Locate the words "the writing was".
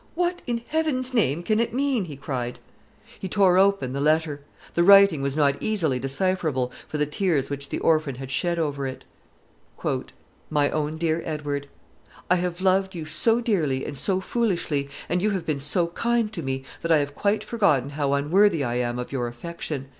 4.73-5.37